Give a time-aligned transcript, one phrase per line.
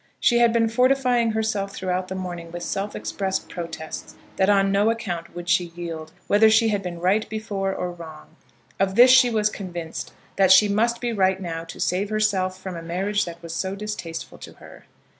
[0.19, 4.89] She had been fortifying herself throughout the morning with self expressed protests that on no
[4.89, 8.35] account would she yield, whether she had been right before or wrong;
[8.79, 12.75] of this she was convinced, that she must be right now to save herself from
[12.75, 14.87] a marriage that was so distasteful to her.